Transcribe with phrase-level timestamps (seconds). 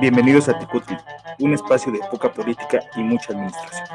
[0.00, 0.96] Bienvenidos a Tecutli,
[1.38, 3.86] un espacio de poca política y mucha administración.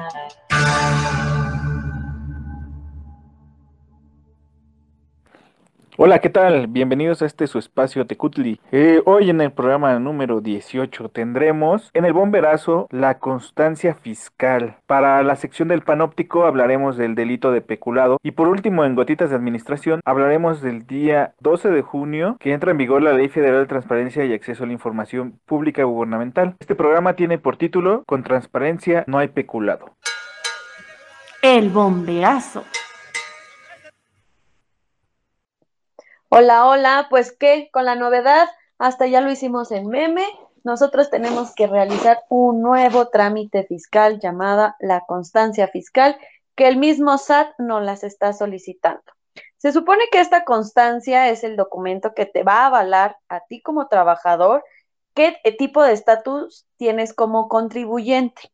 [6.01, 6.67] Hola, ¿qué tal?
[6.67, 8.61] Bienvenidos a este su espacio Tecutli.
[8.71, 14.77] Eh, hoy en el programa número 18 tendremos en el bomberazo la constancia fiscal.
[14.87, 18.17] Para la sección del panóptico hablaremos del delito de peculado.
[18.23, 22.71] Y por último, en gotitas de administración, hablaremos del día 12 de junio que entra
[22.71, 26.55] en vigor la Ley Federal de Transparencia y Acceso a la Información Pública Gubernamental.
[26.61, 29.97] Este programa tiene por título Con transparencia no hay peculado.
[31.41, 32.63] El bomberazo.
[36.31, 40.27] Hola, hola, pues qué, con la novedad, hasta ya lo hicimos en meme,
[40.63, 46.15] nosotros tenemos que realizar un nuevo trámite fiscal llamada la constancia fiscal,
[46.53, 49.01] que el mismo SAT nos las está solicitando.
[49.57, 53.63] Se supone que esta constancia es el documento que te va a avalar a ti
[53.63, 54.63] como trabajador
[55.15, 58.51] qué tipo de estatus tienes como contribuyente.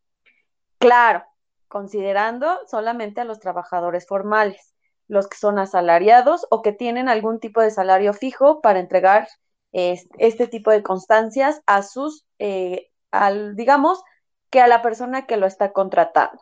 [0.77, 1.25] Claro,
[1.67, 4.74] considerando solamente a los trabajadores formales
[5.07, 9.27] los que son asalariados o que tienen algún tipo de salario fijo para entregar
[9.71, 14.01] este tipo de constancias a sus, eh, al, digamos,
[14.49, 16.41] que a la persona que lo está contratando.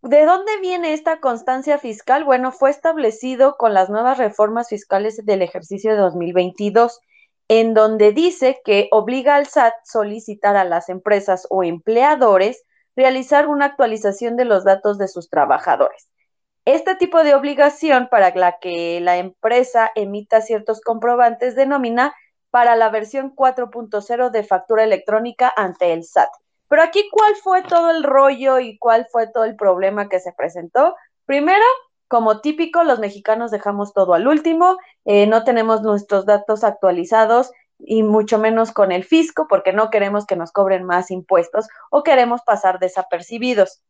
[0.00, 2.24] ¿De dónde viene esta constancia fiscal?
[2.24, 7.00] Bueno, fue establecido con las nuevas reformas fiscales del ejercicio de 2022,
[7.48, 12.62] en donde dice que obliga al SAT solicitar a las empresas o empleadores
[12.94, 16.08] realizar una actualización de los datos de sus trabajadores.
[16.66, 22.12] Este tipo de obligación para la que la empresa emita ciertos comprobantes denomina
[22.50, 26.28] para la versión 4.0 de factura electrónica ante el SAT.
[26.68, 30.32] Pero aquí, ¿cuál fue todo el rollo y cuál fue todo el problema que se
[30.32, 30.96] presentó?
[31.24, 31.64] Primero,
[32.08, 38.02] como típico, los mexicanos dejamos todo al último, eh, no tenemos nuestros datos actualizados y
[38.02, 42.42] mucho menos con el fisco porque no queremos que nos cobren más impuestos o queremos
[42.42, 43.82] pasar desapercibidos.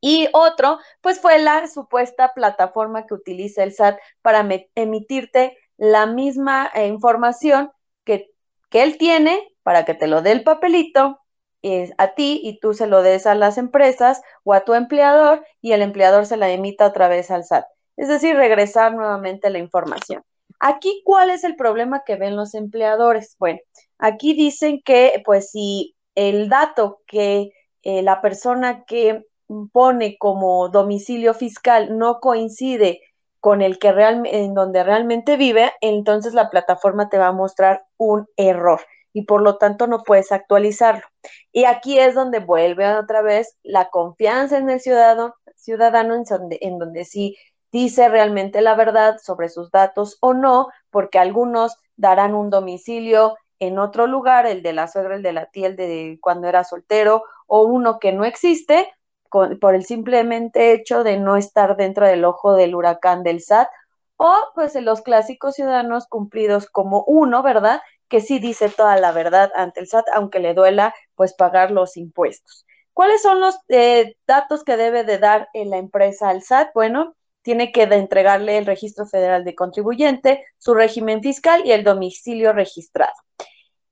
[0.00, 6.70] Y otro, pues fue la supuesta plataforma que utiliza el SAT para emitirte la misma
[6.74, 7.70] eh, información
[8.04, 8.30] que,
[8.70, 11.20] que, él tiene para que te lo dé el papelito
[11.62, 15.44] es a ti y tú se lo des a las empresas o a tu empleador
[15.60, 17.66] y el empleador se la emita otra vez al SAT.
[17.96, 20.22] Es decir, regresar nuevamente la información.
[20.60, 23.36] Aquí, ¿cuál es el problema que ven los empleadores?
[23.38, 23.58] Bueno,
[23.98, 27.50] aquí dicen que, pues, si el dato que
[27.82, 29.24] eh, la persona que
[29.72, 33.00] pone como domicilio fiscal no coincide
[33.40, 37.86] con el que realmente en donde realmente vive, entonces la plataforma te va a mostrar
[37.96, 38.80] un error
[39.12, 41.04] y por lo tanto no puedes actualizarlo.
[41.52, 46.58] Y aquí es donde vuelve otra vez la confianza en el ciudadano, ciudadano en donde,
[46.60, 47.36] en donde sí
[47.72, 53.78] dice realmente la verdad sobre sus datos o no, porque algunos darán un domicilio en
[53.78, 57.22] otro lugar, el de la suegra, el de la tía, el de cuando era soltero,
[57.46, 58.92] o uno que no existe,
[59.30, 63.68] por el simplemente hecho de no estar dentro del ojo del huracán del SAT,
[64.16, 67.80] o pues los clásicos ciudadanos cumplidos como uno, ¿verdad?
[68.08, 71.96] Que sí dice toda la verdad ante el SAT, aunque le duela pues pagar los
[71.96, 72.66] impuestos.
[72.92, 76.70] ¿Cuáles son los eh, datos que debe de dar la empresa al SAT?
[76.74, 82.52] Bueno, tiene que entregarle el registro federal de contribuyente, su régimen fiscal y el domicilio
[82.52, 83.12] registrado.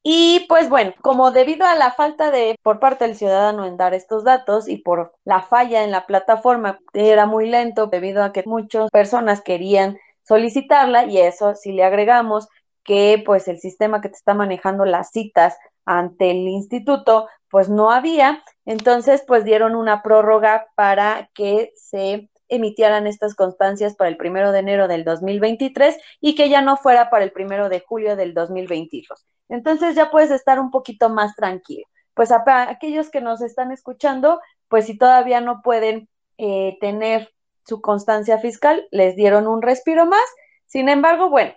[0.06, 3.94] Y pues bueno, como debido a la falta de por parte del ciudadano en dar
[3.94, 8.42] estos datos y por la falla en la plataforma era muy lento debido a que
[8.44, 12.48] muchas personas querían solicitarla y eso si le agregamos
[12.84, 15.56] que pues el sistema que te está manejando las citas
[15.86, 23.06] ante el instituto pues no había, entonces pues dieron una prórroga para que se emitieran
[23.06, 27.24] estas constancias para el primero de enero del 2023 y que ya no fuera para
[27.24, 29.24] el primero de julio del 2022.
[29.54, 31.86] Entonces ya puedes estar un poquito más tranquilo.
[32.14, 37.32] Pues a, aquellos que nos están escuchando, pues si todavía no pueden eh, tener
[37.64, 40.24] su constancia fiscal, les dieron un respiro más.
[40.66, 41.54] Sin embargo, bueno,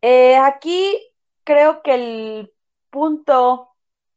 [0.00, 0.96] eh, aquí
[1.44, 2.52] creo que el
[2.90, 3.70] punto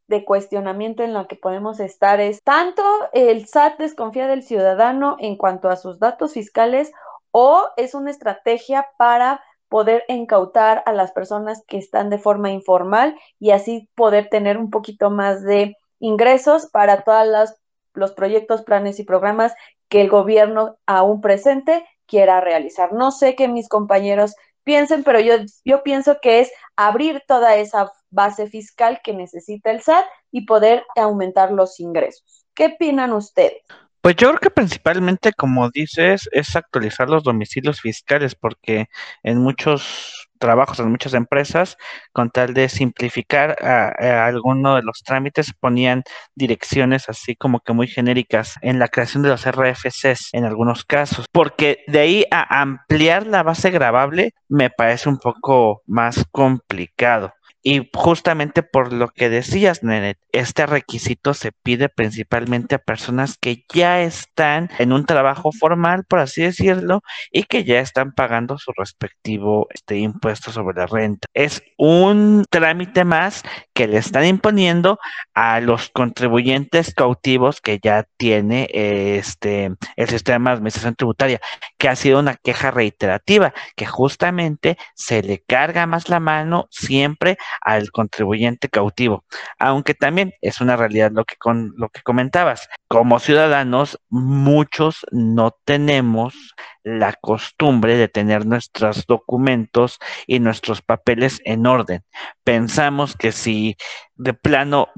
[0.08, 2.84] de cuestionamiento en lo que podemos estar es tanto
[3.14, 6.92] el SAT desconfía del ciudadano en cuanto a sus datos fiscales
[7.32, 13.18] o es una estrategia para poder incautar a las personas que están de forma informal
[13.40, 17.56] y así poder tener un poquito más de ingresos para todos
[17.94, 19.54] los proyectos, planes y programas
[19.88, 22.92] que el gobierno aún presente quiera realizar.
[22.92, 27.94] No sé qué mis compañeros piensen, pero yo, yo pienso que es abrir toda esa
[28.10, 32.46] base fiscal que necesita el SAT y poder aumentar los ingresos.
[32.54, 33.62] ¿Qué opinan ustedes?
[34.02, 38.88] Pues yo creo que principalmente, como dices, es actualizar los domicilios fiscales, porque
[39.22, 41.78] en muchos trabajos, en muchas empresas,
[42.12, 46.04] con tal de simplificar a, alguno de los trámites, ponían
[46.36, 51.28] direcciones así como que muy genéricas en la creación de los RFCs en algunos casos,
[51.32, 57.34] porque de ahí a ampliar la base grabable me parece un poco más complicado.
[57.64, 63.66] Y justamente por lo que decías, Nenet, este requisito se pide principalmente a personas que
[63.72, 68.72] ya están en un trabajo formal, por así decirlo, y que ya están pagando su
[68.76, 71.28] respectivo este, impuesto sobre la renta.
[71.34, 73.44] Es un trámite más
[73.74, 75.00] que le están imponiendo
[75.34, 81.40] a los contribuyentes cautivos que ya tiene este, el sistema de administración tributaria,
[81.78, 87.38] que ha sido una queja reiterativa, que justamente se le carga más la mano siempre
[87.62, 89.26] al contribuyente cautivo,
[89.60, 92.70] aunque también es una realidad lo que, con, lo que comentabas.
[92.88, 101.66] Como ciudadanos, muchos no tenemos la costumbre de tener nuestros documentos y nuestros papeles en
[101.68, 102.04] orden.
[102.44, 103.78] Pensamos que si
[104.16, 104.90] de plano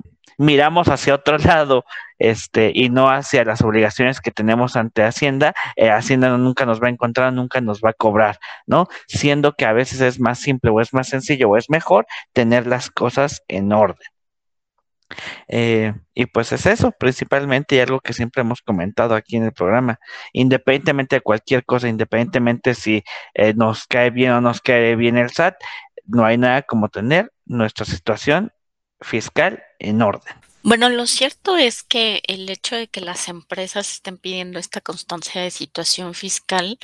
[0.44, 1.86] miramos hacia otro lado
[2.20, 6.88] este, y no hacia las obligaciones que tenemos ante Hacienda, eh, Hacienda nunca nos va
[6.88, 8.88] a encontrar, nunca nos va a cobrar, ¿no?
[9.08, 12.68] Siendo que a veces es más simple o es más sencillo o es mejor tener
[12.68, 14.08] las cosas en orden.
[15.48, 19.54] Eh, y pues es eso, principalmente, y algo que siempre hemos comentado aquí en el
[19.54, 20.00] programa,
[20.34, 23.04] independientemente de cualquier cosa, independientemente si
[23.34, 25.56] eh, nos cae bien o nos cae bien el SAT,
[26.06, 28.52] no hay nada como tener nuestra situación
[29.02, 30.34] fiscal en orden.
[30.64, 35.42] Bueno, lo cierto es que el hecho de que las empresas estén pidiendo esta constancia
[35.42, 36.80] de situación fiscal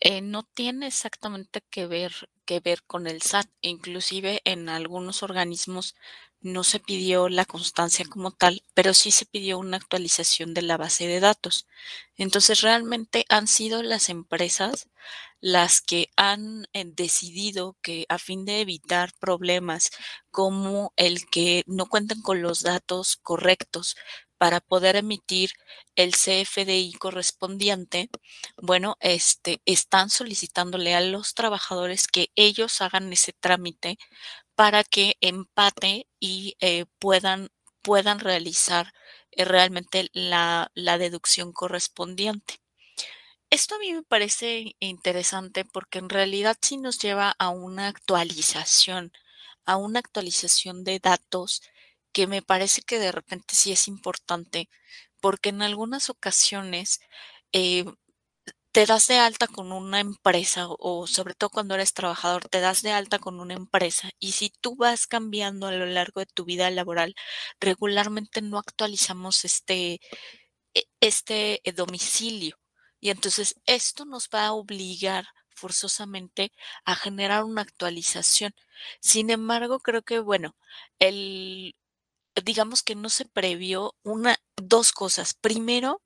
[0.00, 2.12] eh, no tiene exactamente que ver,
[2.46, 3.46] que ver con el SAT.
[3.60, 5.94] Inclusive en algunos organismos
[6.44, 10.76] no se pidió la constancia como tal, pero sí se pidió una actualización de la
[10.76, 11.66] base de datos.
[12.16, 14.88] Entonces, realmente han sido las empresas
[15.40, 19.90] las que han eh, decidido que a fin de evitar problemas
[20.30, 23.96] como el que no cuentan con los datos correctos
[24.38, 25.50] para poder emitir
[25.96, 28.10] el CFDI correspondiente,
[28.56, 33.98] bueno, este, están solicitándole a los trabajadores que ellos hagan ese trámite
[34.54, 37.50] para que empate y eh, puedan,
[37.82, 38.92] puedan realizar
[39.32, 42.60] eh, realmente la, deducción correspondiente.
[43.50, 49.12] Esto a mí me parece interesante porque en realidad sí nos lleva a una actualización,
[49.64, 51.62] a una actualización de datos
[52.12, 54.68] que me parece que de repente sí es importante
[55.20, 57.00] porque en algunas ocasiones
[57.52, 57.84] eh,
[58.74, 62.82] te das de alta con una empresa o sobre todo cuando eres trabajador, te das
[62.82, 66.44] de alta con una empresa y si tú vas cambiando a lo largo de tu
[66.44, 67.14] vida laboral,
[67.60, 70.00] regularmente no actualizamos este,
[70.74, 72.58] e, este eh, domicilio.
[73.00, 76.52] Y entonces esto nos va a obligar forzosamente
[76.84, 78.54] a generar una actualización.
[79.00, 80.56] Sin embargo, creo que, bueno,
[80.98, 81.76] el,
[82.44, 85.34] digamos que no se previó una, dos cosas.
[85.34, 86.02] Primero,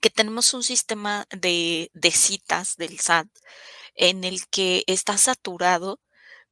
[0.00, 3.28] que tenemos un sistema de, citas del SAT
[3.94, 6.00] en el que está saturado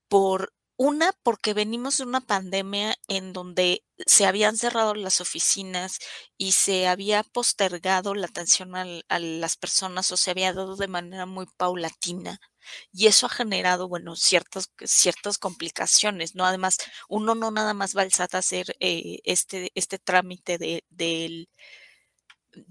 [0.09, 5.99] por una, porque venimos de una pandemia en donde se habían cerrado las oficinas
[6.37, 11.27] y se había postergado la atención a las personas o se había dado de manera
[11.27, 12.39] muy paulatina.
[12.93, 16.45] Y eso ha generado, bueno, ciertas, ciertas complicaciones, ¿no?
[16.45, 16.79] Además,
[17.09, 21.49] uno no nada más va al SAT a hacer eh, este, este trámite de, del
[21.49, 21.88] de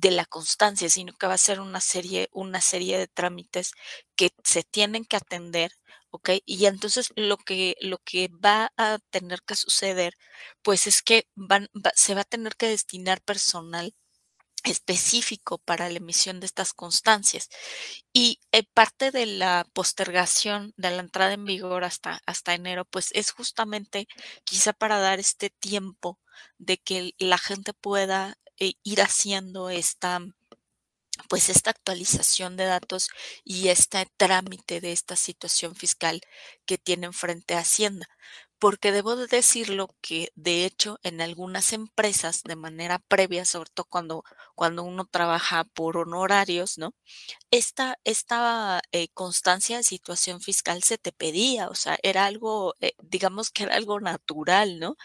[0.01, 3.73] la constancia, sino que va a ser una serie, una serie de trámites
[4.15, 5.71] que se tienen que atender,
[6.11, 6.29] ¿ok?
[6.45, 10.13] Y entonces lo que, lo que va a tener que suceder,
[10.61, 13.93] pues es que van, se va a tener que destinar personal
[14.63, 17.49] específico para la emisión de estas constancias.
[18.13, 23.09] Y eh, parte de la postergación de la entrada en vigor hasta, hasta enero, pues
[23.13, 24.07] es justamente
[24.43, 26.19] quizá para dar este tiempo
[26.57, 30.21] de que la gente pueda eh, ir haciendo esta
[31.29, 33.09] pues esta actualización de datos
[33.43, 36.21] y este trámite de esta situación fiscal
[36.65, 38.07] que tienen frente a Hacienda.
[38.59, 43.85] Porque debo de decirlo que de hecho en algunas empresas de manera previa, sobre todo
[43.89, 44.23] cuando,
[44.55, 46.93] cuando uno trabaja por honorarios, ¿no?
[47.49, 52.91] Esta, esta eh, constancia de situación fiscal se te pedía, o sea, era algo, eh,
[53.01, 54.97] digamos que era algo natural, ¿no?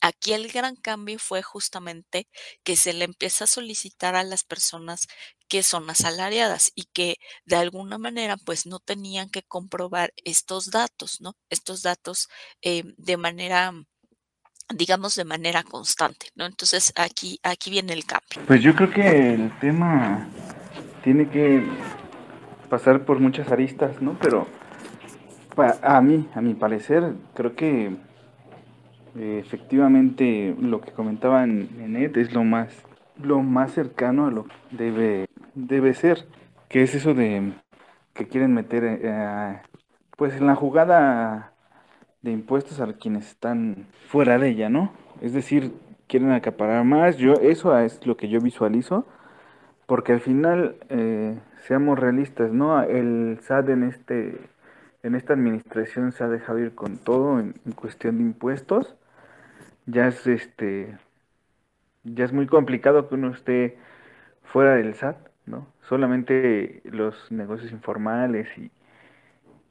[0.00, 2.28] Aquí el gran cambio fue justamente
[2.64, 5.06] que se le empieza a solicitar a las personas
[5.48, 11.20] que son asalariadas y que de alguna manera pues no tenían que comprobar estos datos,
[11.20, 11.36] ¿no?
[11.50, 12.28] Estos datos
[12.62, 13.72] eh, de manera
[14.74, 16.46] digamos, de manera constante, ¿no?
[16.46, 18.46] Entonces aquí, aquí viene el cambio.
[18.46, 20.28] Pues yo creo que el tema
[21.04, 21.62] tiene que
[22.70, 24.16] pasar por muchas aristas, ¿no?
[24.22, 24.46] Pero
[25.82, 27.96] a mí, a mi parecer, creo que
[29.16, 32.68] eh, efectivamente lo que comentaba Nenet es lo más,
[33.22, 36.26] lo más cercano a lo que debe, debe ser,
[36.68, 37.52] que es eso de
[38.14, 39.60] que quieren meter eh,
[40.16, 41.52] pues en la jugada
[42.22, 44.90] de impuestos a quienes están fuera de ella, ¿no?
[45.20, 45.74] Es decir,
[46.08, 49.06] quieren acaparar más, yo eso es lo que yo visualizo,
[49.86, 52.82] porque al final, eh, seamos realistas, ¿no?
[52.82, 54.38] El SAT en este
[55.02, 58.96] en esta administración se ha dejado ir con todo en, cuestión de impuestos.
[59.86, 60.98] Ya es este
[62.04, 63.78] ya es muy complicado que uno esté
[64.44, 65.66] fuera del SAT, ¿no?
[65.82, 68.70] Solamente los negocios informales y,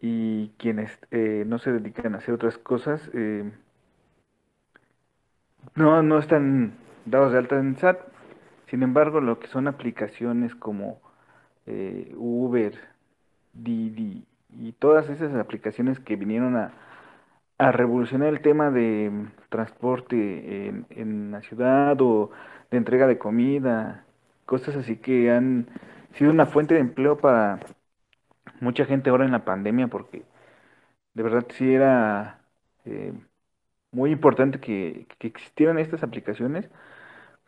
[0.01, 3.51] y quienes eh, no se dedican a hacer otras cosas eh,
[5.75, 6.73] no, no están
[7.05, 7.97] dados de alta en SAT.
[8.73, 10.99] Sin embargo, lo que son aplicaciones como
[11.67, 12.73] eh, Uber,
[13.53, 16.73] Didi y todas esas aplicaciones que vinieron a,
[17.59, 22.31] a revolucionar el tema de transporte en, en la ciudad o
[22.71, 24.05] de entrega de comida,
[24.47, 25.67] cosas así que han
[26.15, 27.59] sido una fuente de empleo para
[28.59, 30.23] mucha gente ahora en la pandemia porque
[31.13, 32.41] de verdad sí era
[32.85, 33.13] eh,
[33.91, 36.69] muy importante que, existieran estas aplicaciones,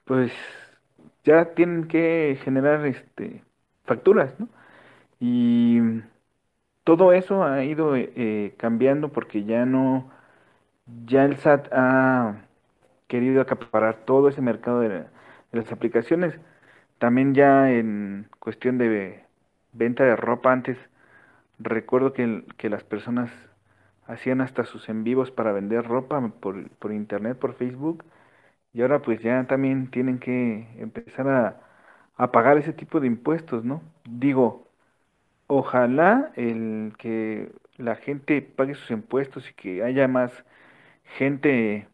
[0.05, 0.31] pues
[1.25, 3.43] ya tienen que generar este
[3.85, 4.49] facturas, ¿no?
[5.19, 5.79] Y
[6.83, 10.11] todo eso ha ido eh, cambiando porque ya no,
[11.05, 12.47] ya el SAT ha
[13.07, 15.05] querido acaparar todo ese mercado de, de
[15.51, 16.39] las aplicaciones.
[16.99, 19.25] También ya en cuestión de
[19.73, 20.77] venta de ropa antes
[21.59, 23.31] Recuerdo que, que las personas
[24.07, 28.03] hacían hasta sus en vivos para vender ropa por, por internet, por Facebook,
[28.75, 31.61] y ahora pues ya también tienen que empezar a,
[32.17, 33.81] a pagar ese tipo de impuestos, ¿no?
[34.05, 34.67] Digo,
[35.47, 40.45] ojalá el que la gente pague sus impuestos y que haya más
[41.17, 41.87] gente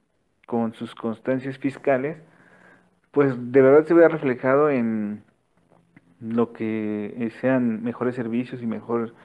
[0.48, 2.18] con sus constancias fiscales,
[3.12, 5.24] pues de verdad se vea reflejado en
[6.20, 9.16] lo que sean mejores servicios y mejor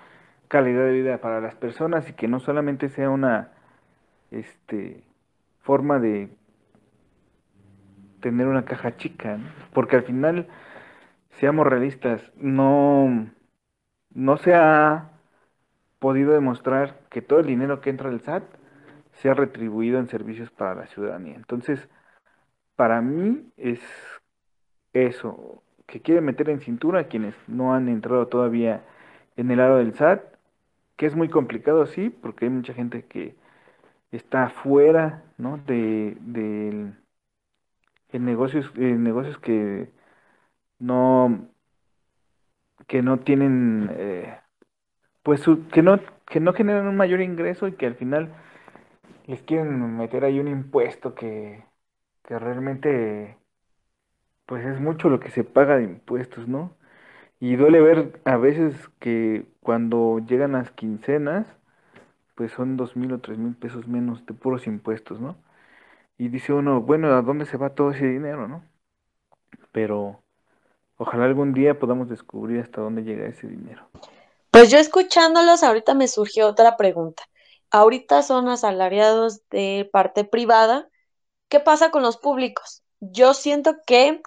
[0.48, 3.52] calidad de vida para las personas y que no solamente sea una
[4.30, 5.04] este
[5.62, 6.30] forma de
[8.20, 9.38] tener una caja chica,
[9.72, 10.48] porque al final
[11.30, 13.28] seamos realistas, no
[14.14, 15.10] no se ha
[15.98, 18.44] podido demostrar que todo el dinero que entra del SAT
[19.12, 21.36] sea retribuido en servicios para la ciudadanía.
[21.36, 21.88] Entonces,
[22.76, 23.80] para mí es
[24.92, 28.82] eso, que quiere meter en cintura a quienes no han entrado todavía
[29.36, 30.36] en el aro del SAT
[30.96, 33.36] que es muy complicado, sí, porque hay mucha gente que
[34.12, 35.58] está fuera, ¿no?
[35.58, 36.92] De, de
[38.16, 39.90] en negocios, en negocios que
[40.78, 41.48] no,
[42.86, 44.38] que no tienen, eh,
[45.22, 48.32] pues, que no, que no generan un mayor ingreso y que al final
[49.26, 51.64] les quieren meter ahí un impuesto que,
[52.24, 53.38] que realmente,
[54.46, 56.76] pues, es mucho lo que se paga de impuestos, ¿no?
[57.40, 61.56] Y duele ver a veces que cuando llegan las quincenas,
[62.36, 65.36] pues son dos mil o tres mil pesos menos de puros impuestos, ¿no?
[66.18, 68.64] Y dice uno, bueno, ¿a dónde se va todo ese dinero, no?
[69.72, 70.22] Pero
[70.96, 73.88] ojalá algún día podamos descubrir hasta dónde llega ese dinero.
[74.50, 77.22] Pues yo escuchándolos, ahorita me surgió otra pregunta.
[77.70, 80.88] Ahorita son asalariados de parte privada.
[81.48, 82.82] ¿Qué pasa con los públicos?
[83.00, 84.22] Yo siento que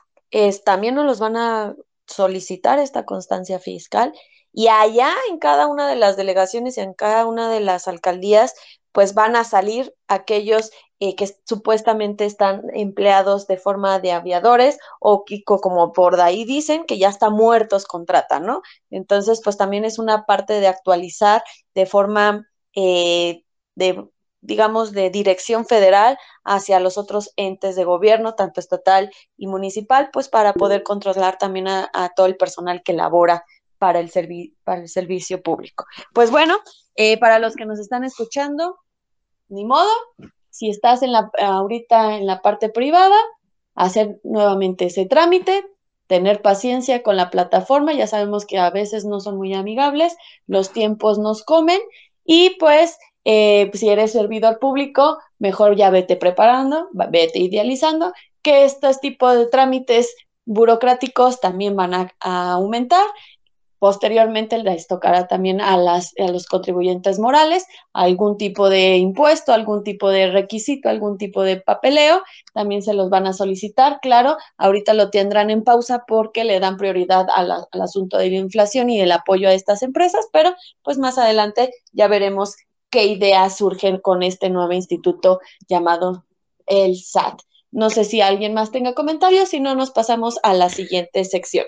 [0.63, 4.13] también nos los van a solicitar esta constancia fiscal
[4.51, 8.53] y allá en cada una de las delegaciones y en cada una de las alcaldías,
[8.91, 15.24] pues van a salir aquellos eh, que supuestamente están empleados de forma de aviadores o
[15.46, 18.62] como por ahí dicen que ya está muertos contratan, ¿no?
[18.89, 23.44] Entonces, pues también es una parte de actualizar de forma eh,
[23.75, 24.10] de
[24.41, 30.29] digamos, de dirección federal hacia los otros entes de gobierno, tanto estatal y municipal, pues
[30.29, 33.44] para poder controlar también a, todo el personal que labora
[33.77, 34.12] para el,
[34.63, 35.86] para el servicio público.
[36.13, 36.58] Pues bueno,
[36.96, 38.77] eh, para los que nos están escuchando,
[39.50, 39.89] ni modo,
[40.50, 43.18] si estás en la, ahorita en la parte privada,
[43.75, 45.63] hacer nuevamente ese trámite,
[46.08, 50.15] tener paciencia con la plataforma, ya sabemos que a veces no son muy amigables,
[50.48, 51.79] los tiempos nos comen
[52.25, 59.00] y pues eh, si eres servidor público, mejor ya vete preparando, vete idealizando, que estos
[59.00, 60.15] tipos de trámites
[60.46, 62.12] burocráticos también van a,
[62.53, 63.06] aumentar
[63.79, 69.83] Posteriormente les tocará también a, las, a los contribuyentes morales algún tipo de impuesto, algún
[69.83, 72.21] tipo de requisito, algún tipo de papeleo.
[72.53, 74.38] También se los van a solicitar, claro.
[74.57, 79.00] Ahorita lo tendrán en pausa porque le dan prioridad al asunto de la inflación y
[79.00, 82.55] el apoyo a estas empresas, pero pues más adelante ya veremos
[82.89, 86.25] qué ideas surgen con este nuevo instituto llamado
[86.65, 87.41] el SAT.
[87.71, 91.65] No sé si alguien más tenga comentarios, si no nos pasamos a la siguiente sección.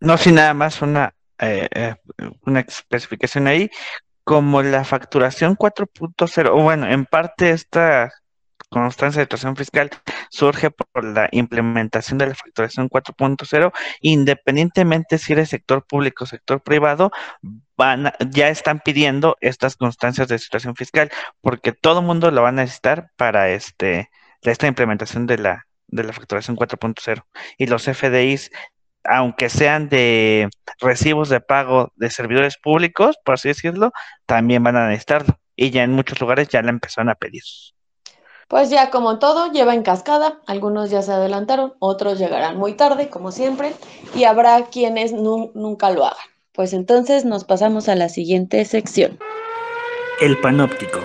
[0.00, 1.94] No, sin nada más una eh, eh,
[2.46, 3.70] una especificación ahí,
[4.24, 8.12] como la facturación 4.0, o bueno, en parte esta
[8.70, 9.90] constancia de situación fiscal
[10.30, 16.62] surge por la implementación de la facturación 4.0, independientemente si eres sector público o sector
[16.62, 17.10] privado,
[17.76, 22.50] van ya están pidiendo estas constancias de situación fiscal, porque todo el mundo lo va
[22.50, 24.10] a necesitar para este
[24.42, 27.24] esta implementación de la de la facturación 4.0
[27.58, 28.50] y los FDIs
[29.04, 33.92] aunque sean de recibos de pago de servidores públicos, por así decirlo,
[34.26, 35.38] también van a necesitarlo.
[35.56, 37.42] Y ya en muchos lugares ya la empezaron a pedir.
[38.48, 40.40] Pues ya como todo, lleva en cascada.
[40.46, 43.72] Algunos ya se adelantaron, otros llegarán muy tarde, como siempre,
[44.14, 46.26] y habrá quienes nunca lo hagan.
[46.52, 49.18] Pues entonces nos pasamos a la siguiente sección.
[50.20, 51.00] El panóptico.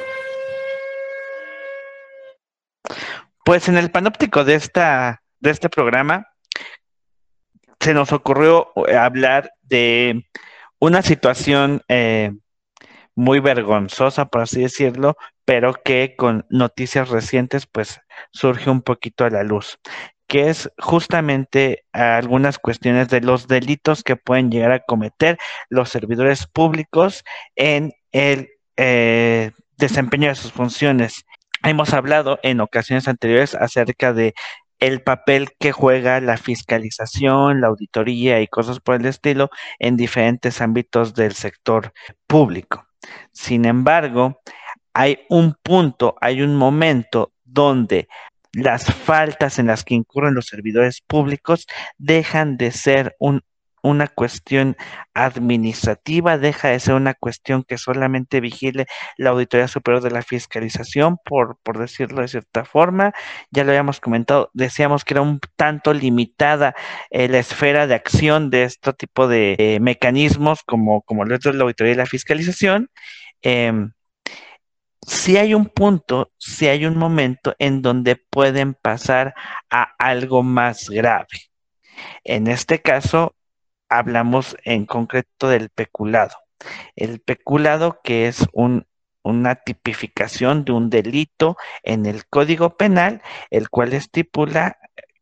[3.46, 6.28] Pues en el panóptico de, esta, de este programa
[7.88, 10.26] se nos ocurrió eh, hablar de
[10.78, 12.34] una situación eh,
[13.16, 15.16] muy vergonzosa, por así decirlo,
[15.46, 18.02] pero que con noticias recientes pues
[18.34, 19.80] surge un poquito a la luz,
[20.28, 25.38] que es justamente algunas cuestiones de los delitos que pueden llegar a cometer
[25.70, 27.24] los servidores públicos
[27.56, 31.24] en el eh, desempeño de sus funciones.
[31.64, 34.34] Hemos hablado en ocasiones anteriores acerca de
[34.80, 40.62] el papel que juega la fiscalización, la auditoría y cosas por el estilo en diferentes
[40.62, 41.94] ámbitos del sector
[42.28, 42.86] público.
[43.32, 44.42] Sin embargo,
[44.94, 48.08] hay un punto, hay un momento donde
[48.54, 51.68] las faltas en las que incurren los servidores públicos
[51.98, 53.44] dejan de ser un
[53.88, 54.76] una cuestión
[55.14, 58.86] administrativa, deja de ser una cuestión que solamente vigile
[59.18, 63.14] la Auditoría Superior de la Fiscalización, por, por decirlo de cierta forma.
[63.52, 66.76] Ya lo habíamos comentado, decíamos que era un tanto limitada
[67.10, 71.46] eh, la esfera de acción de este tipo de eh, mecanismos como, como lo es
[71.46, 72.90] la Auditoría y la Fiscalización.
[73.42, 73.92] Em,
[75.08, 79.34] si hay un punto, si hay un momento en donde pueden pasar
[79.70, 81.48] a algo más grave.
[82.24, 83.36] En este caso,
[83.90, 86.36] hablamos en concreto del peculado.
[86.96, 93.94] El peculado que es una tipificación de un delito en el Código Penal, el cual
[93.94, 94.78] estipula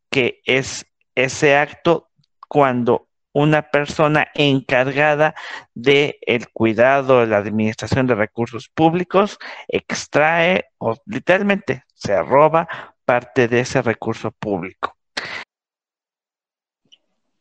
[0.10, 2.10] que es ese acto
[2.48, 5.36] cuando una persona encargada
[5.74, 13.60] de el cuidado, la administración de recursos públicos, extrae o literalmente se roba parte de
[13.60, 14.95] ese recurso público.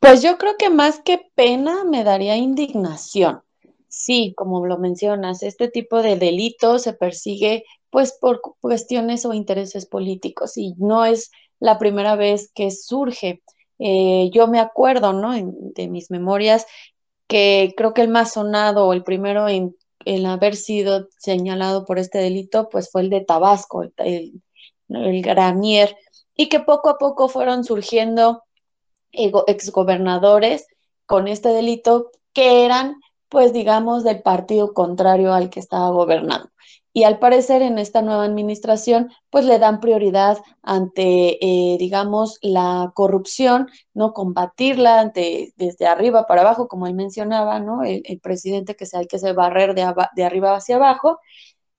[0.04, 3.40] Pues yo creo que más que pena me daría indignación.
[3.88, 9.86] Sí, como lo mencionas, este tipo de delito se persigue pues por cuestiones o intereses
[9.86, 13.42] políticos y no es la primera vez que surge.
[13.78, 15.32] Eh, yo me acuerdo, ¿no?
[15.32, 16.66] de mis memorias,
[17.26, 19.74] que creo que el más sonado o el primero en,
[20.26, 24.42] haber sido señalado por este delito, pues fue el de Tabasco, el,
[24.90, 25.96] el Granier,
[26.36, 28.43] y que poco a poco fueron surgiendo
[29.46, 30.66] exgobernadores
[31.06, 36.50] con este delito que eran, pues digamos, del partido contrario al que estaba gobernando.
[36.96, 42.92] Y al parecer en esta nueva administración, pues le dan prioridad ante, eh, digamos, la
[42.94, 44.12] corrupción, ¿no?
[44.12, 47.82] Combatirla ante, desde arriba para abajo, como él mencionaba, ¿no?
[47.82, 51.18] El, presidente que se hay que se barrer de, de arriba hacia abajo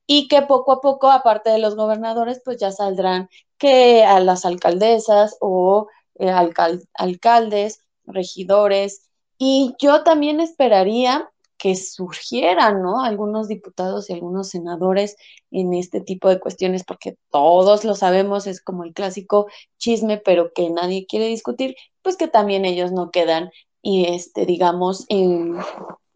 [0.08, 4.46] y que poco a poco, aparte de los gobernadores, pues ya saldrán que a las
[4.46, 5.88] alcaldesas o
[6.20, 13.02] eh, alcaldes, regidores, y yo también esperaría que surgieran, ¿no?
[13.02, 15.16] Algunos diputados y algunos senadores
[15.52, 19.48] en este tipo de cuestiones, porque todos lo sabemos, es como el clásico
[19.78, 23.52] chisme, pero que nadie quiere discutir, pues que también ellos no quedan,
[23.82, 25.06] y este, digamos,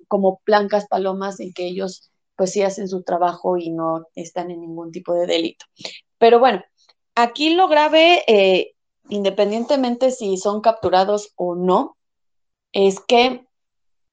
[0.07, 4.61] como blancas palomas en que ellos pues sí hacen su trabajo y no están en
[4.61, 5.65] ningún tipo de delito.
[6.17, 6.63] Pero bueno,
[7.13, 8.75] aquí lo grave eh,
[9.09, 11.97] independientemente si son capturados o no,
[12.71, 13.45] es que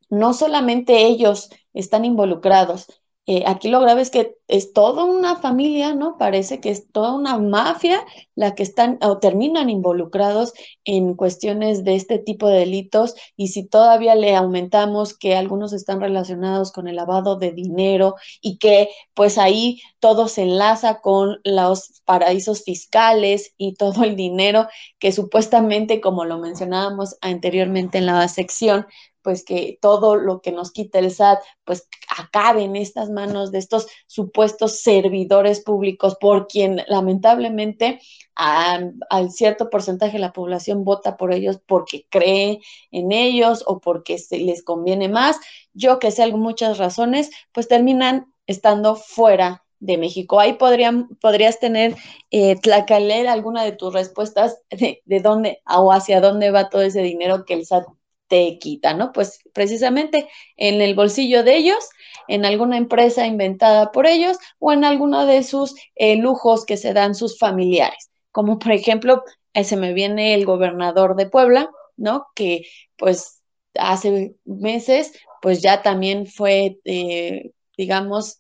[0.09, 2.87] no solamente ellos están involucrados,
[3.29, 6.17] eh, aquí lo grave es que es toda una familia, ¿no?
[6.17, 8.05] Parece que es toda una mafia
[8.37, 10.53] la que están o terminan involucrados
[10.85, 16.01] en cuestiones de este tipo de delitos y si todavía le aumentamos que algunos están
[16.01, 22.03] relacionados con el lavado de dinero y que pues ahí todo se enlaza con los
[22.05, 24.69] paraísos fiscales y todo el dinero
[25.01, 28.87] que supuestamente, como lo mencionábamos anteriormente en la sección,
[29.27, 33.59] pues que todo lo que nos quita el SAT, pues acabe en estas manos de
[33.59, 37.99] estos supuestos servidores públicos por quien lamentablemente
[38.37, 42.61] al cierto porcentaje de la población vota por ellos porque cree
[42.93, 45.41] en ellos o porque se les conviene más.
[45.75, 50.39] Yo que sé muchas razones, pues terminan estando fuera de México.
[50.39, 51.97] Ahí podrían, podrías tener,
[52.31, 57.03] eh, Tlacalel, alguna de tus respuestas de, de, dónde o hacia dónde va todo ese
[57.03, 57.87] dinero que el SAT
[58.29, 59.13] te quita, ¿no?
[59.13, 61.89] Pues precisamente en el bolsillo de ellos,
[62.29, 66.93] en alguna empresa inventada por ellos o en alguno de sus eh, lujos que se
[66.93, 69.23] dan sus familiares, como por ejemplo,
[69.55, 72.27] eh, se me viene el gobernador de Puebla, ¿no?
[72.35, 73.43] Que pues
[73.75, 75.13] hace meses,
[75.43, 78.39] pues ya también fue, eh, digamos,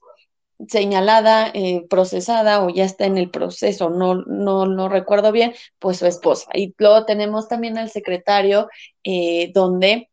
[0.68, 5.98] señalada, eh, procesada o ya está en el proceso, no, no, no recuerdo bien, pues
[5.98, 6.48] su esposa.
[6.54, 8.68] Y luego tenemos también al secretario,
[9.04, 10.10] eh, donde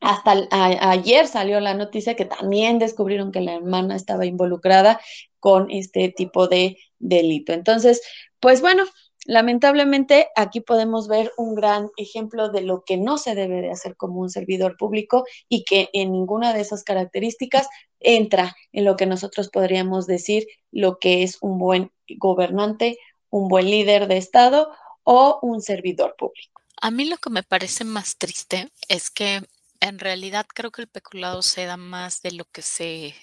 [0.00, 5.00] hasta ayer salió la noticia que también descubrieron que la hermana estaba involucrada
[5.38, 7.52] con este tipo de delito.
[7.52, 8.02] Entonces,
[8.40, 8.84] pues bueno,
[9.24, 13.96] Lamentablemente, aquí podemos ver un gran ejemplo de lo que no se debe de hacer
[13.96, 17.68] como un servidor público y que en ninguna de esas características
[18.00, 22.98] entra en lo que nosotros podríamos decir lo que es un buen gobernante,
[23.30, 24.72] un buen líder de Estado
[25.04, 26.60] o un servidor público.
[26.80, 29.42] A mí lo que me parece más triste es que
[29.80, 33.14] en realidad creo que el peculado se da más de lo que se,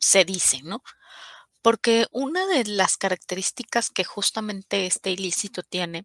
[0.00, 0.82] se dice, ¿no?
[1.62, 6.04] Porque una de las características que justamente este ilícito tiene,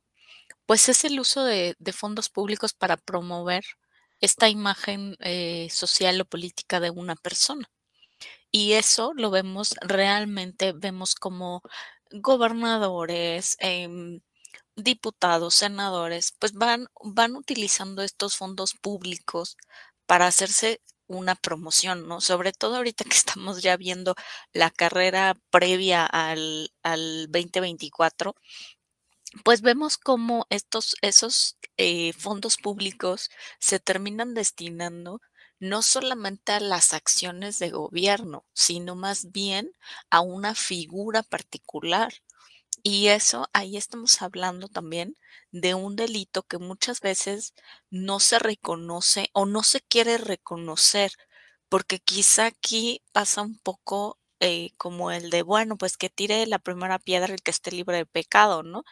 [0.65, 3.63] pues es el uso de, fondos públicos para promover
[4.21, 7.69] esta imagen eh, social o política de una persona.
[8.51, 11.61] Y eso lo vemos realmente, vemos como
[12.11, 14.21] gobernadores, em,
[14.75, 19.57] diputados, senadores, pues van, van utilizando estos fondos públicos
[20.05, 22.21] para hacerse una promoción, ¿no?
[22.21, 24.15] Sobre todo ahorita que estamos ya viendo
[24.53, 28.35] la carrera previa al, al 2024,
[29.43, 35.21] pues vemos cómo estos, esos eh, fondos públicos se terminan destinando
[35.59, 39.71] no solamente a las acciones de gobierno, sino más bien
[40.09, 42.13] a una figura particular.
[42.87, 45.17] Y eso, ahí estamos hablando también
[45.51, 47.55] de un delito que muchas veces
[47.89, 51.11] no se reconoce o no se quiere reconocer,
[51.67, 56.59] porque quizá aquí pasa un poco eh, como el de, bueno, pues que tire la
[56.59, 58.83] primera piedra el que esté libre de pecado, ¿no?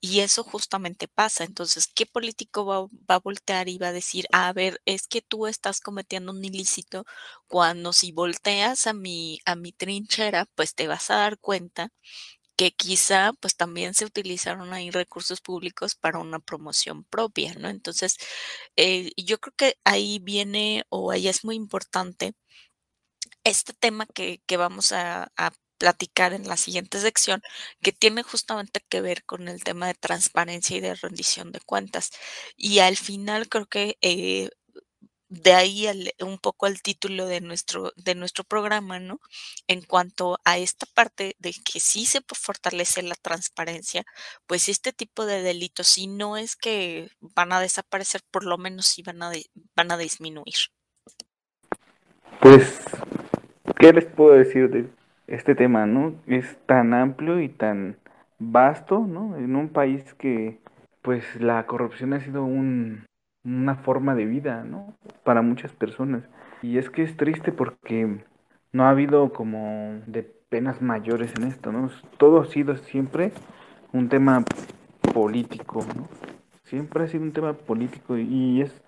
[0.00, 1.44] Y eso justamente pasa.
[1.44, 5.22] Entonces, ¿qué político va, va, a voltear y va a decir, a ver, es que
[5.22, 7.06] tú estás cometiendo un ilícito
[7.46, 11.92] cuando si volteas a mi, a mi trinchera, pues te vas a dar cuenta
[12.58, 17.68] que quizá pues también se utilizaron ahí recursos públicos para una promoción propia, ¿no?
[17.68, 18.18] Entonces,
[18.76, 22.34] eh, yo creo que ahí viene o ahí es muy importante
[23.44, 25.30] este tema que, vamos a,
[25.78, 27.40] platicar en la siguiente sección,
[27.82, 32.10] que tiene justamente que ver con el tema de transparencia y de rendición de cuentas.
[32.56, 34.50] Y al final creo que eh,
[35.28, 35.86] de ahí
[36.20, 39.20] un poco el título de nuestro, de nuestro programa, ¿no?
[39.66, 44.04] En cuanto a esta parte de que sí se fortalece la transparencia,
[44.46, 48.86] pues este tipo de delitos, si no es que van a desaparecer, por lo menos
[48.86, 49.30] sí van a,
[49.76, 50.54] van a disminuir.
[52.40, 52.80] Pues,
[53.78, 54.88] ¿qué les puedo decir de
[55.26, 56.14] este tema, no?
[56.26, 57.98] Es tan amplio y tan
[58.38, 59.36] vasto, ¿no?
[59.36, 60.58] En un país que,
[61.02, 63.07] pues, la corrupción ha sido un
[63.56, 64.94] una forma de vida, ¿no?
[65.24, 66.24] Para muchas personas.
[66.62, 68.22] Y es que es triste porque
[68.72, 71.90] no ha habido como de penas mayores en esto, ¿no?
[72.18, 73.32] Todo ha sido siempre
[73.92, 74.44] un tema
[75.14, 76.08] político, ¿no?
[76.64, 78.82] Siempre ha sido un tema político y es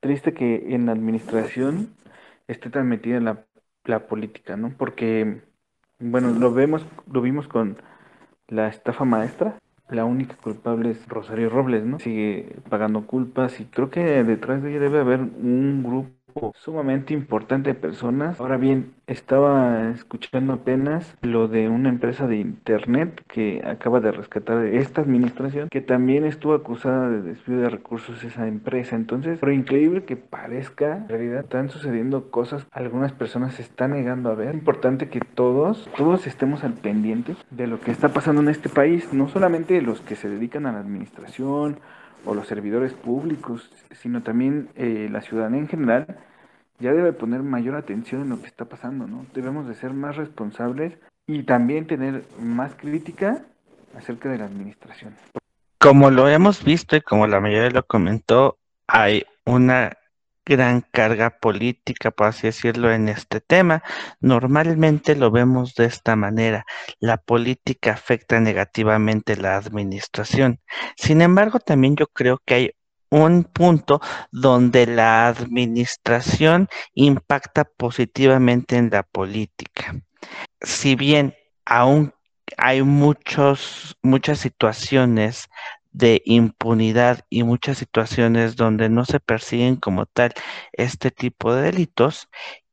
[0.00, 1.94] triste que en la administración
[2.48, 3.46] esté tan metida la,
[3.84, 4.70] la política, ¿no?
[4.76, 5.42] Porque,
[5.98, 7.76] bueno, lo vemos, lo vimos con
[8.48, 11.98] la estafa maestra, la única culpable es Rosario Robles, ¿no?
[11.98, 16.10] Sigue pagando culpas y creo que detrás de ella debe haber un grupo
[16.54, 18.40] sumamente importante de personas.
[18.40, 24.64] Ahora bien, estaba escuchando apenas lo de una empresa de internet que acaba de rescatar
[24.66, 28.96] esta administración, que también estuvo acusada de desvío de recursos esa empresa.
[28.96, 34.30] Entonces, por increíble que parezca, en realidad están sucediendo cosas, algunas personas se están negando
[34.30, 34.48] a ver.
[34.48, 38.68] Es importante que todos, todos estemos al pendiente de lo que está pasando en este
[38.68, 41.78] país, no solamente los que se dedican a la administración,
[42.24, 46.06] o los servidores públicos, sino también eh, la ciudadanía en general,
[46.78, 49.26] ya debe poner mayor atención en lo que está pasando, ¿no?
[49.34, 53.44] Debemos de ser más responsables y también tener más crítica
[53.96, 55.14] acerca de la administración.
[55.78, 59.96] Como lo hemos visto y como la mayoría lo comentó, hay una
[60.44, 63.82] gran carga política, por así decirlo, en este tema.
[64.20, 66.64] Normalmente lo vemos de esta manera.
[67.00, 70.60] La política afecta negativamente la administración.
[70.96, 72.70] Sin embargo, también yo creo que hay
[73.10, 74.00] un punto
[74.32, 79.94] donde la administración impacta positivamente en la política.
[80.60, 82.12] Si bien aún
[82.56, 85.48] hay muchos, muchas situaciones
[85.94, 90.34] de impunidad y muchas situaciones donde no se persiguen como tal
[90.72, 92.28] este tipo de delitos,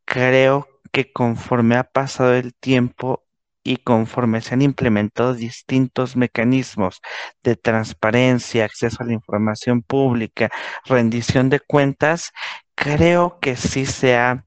[0.06, 3.24] creo que conforme ha pasado el tiempo
[3.64, 7.00] y conforme se han implementado distintos mecanismos
[7.44, 10.50] de transparencia, acceso a la información pública,
[10.86, 12.32] rendición de cuentas,
[12.76, 14.46] creo que sí se ha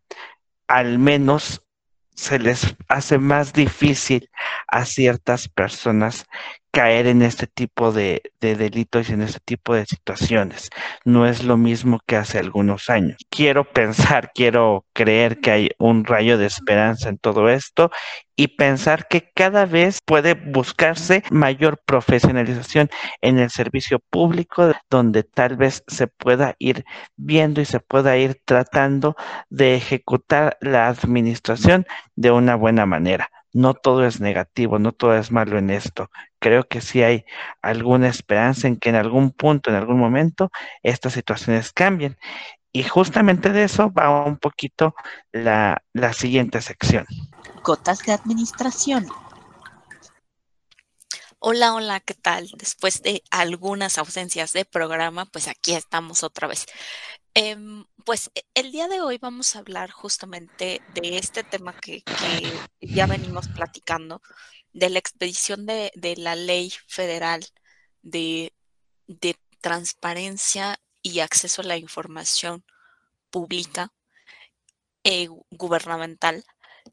[0.66, 1.63] al menos
[2.14, 4.30] se les hace más difícil
[4.68, 6.26] a ciertas personas
[6.74, 10.70] caer en este tipo de, delitos y en este tipo de situaciones.
[11.04, 13.16] No es lo mismo que hace algunos años.
[13.30, 17.92] Quiero pensar, quiero creer que hay un rayo de esperanza en todo esto
[18.36, 25.56] y pensar que cada vez puede buscarse mayor profesionalización en el servicio público, donde tal
[25.56, 26.84] vez se pueda ir
[27.16, 29.16] viendo y se pueda ir tratando
[29.50, 35.30] de ejecutar la administración de una buena manera no todo es negativo, no todo es
[35.30, 36.10] malo en esto.
[36.40, 37.24] Creo que sí hay
[37.62, 40.50] alguna esperanza en que en algún punto, en algún momento,
[40.82, 42.18] estas situaciones cambien.
[42.76, 44.96] Y justamente de eso va un poquito
[45.30, 47.06] la, la siguiente sección.
[47.62, 49.06] Gotas de administración.
[51.38, 52.50] Hola, hola, ¿qué tal?
[52.58, 56.66] Después de algunas ausencias de programa, pues aquí estamos otra vez.
[57.34, 62.02] Em, pues e, el día de hoy vamos a hablar justamente de este tema que,
[62.80, 64.20] ya venimos platicando,
[64.72, 67.46] de la expedición de, la ley federal
[68.02, 68.52] de,
[69.60, 72.64] transparencia y acceso a la información
[73.30, 73.92] pública
[75.04, 76.44] eh, gubernamental,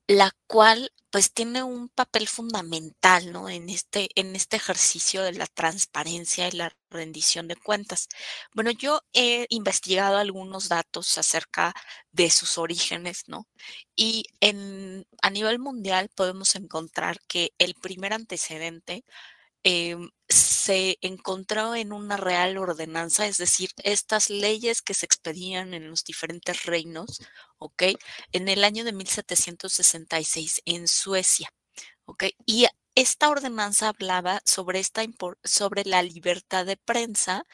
[0.07, 3.49] la cual pues tiene un papel fundamental, ¿no?
[3.49, 8.07] En este, en este ejercicio de la transparencia y la rendición de cuentas.
[8.53, 11.73] Bueno, yo he investigado algunos datos acerca
[12.11, 13.47] de sus orígenes, ¿no?
[13.95, 19.05] Y en, a nivel mundial podemos encontrar que el primer antecedente
[19.63, 25.89] Em, se encontró en una real ordenanza, es decir, estas leyes que se expedían en
[25.89, 27.19] los diferentes reinos,
[27.59, 27.83] ¿ok?
[28.31, 31.53] En el año de 1766 en Suecia,
[32.05, 32.25] ¿ok?
[32.45, 35.03] Y esta ordenanza hablaba sobre, esta,
[35.43, 37.45] sobre la libertad de prensa